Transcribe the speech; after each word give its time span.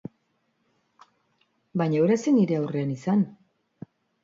Baina 1.83 2.01
hura 2.05 2.17
ez 2.17 2.21
zen 2.25 2.37
nire 2.41 2.59
aurrean 2.63 2.97
izan. 2.97 3.25